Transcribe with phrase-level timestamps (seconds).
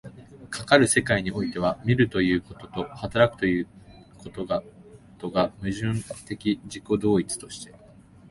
[0.49, 3.67] かかる世界においては、見るということと働くという
[4.17, 4.47] こと
[5.19, 5.93] とが矛盾
[6.25, 7.75] 的自己同一として、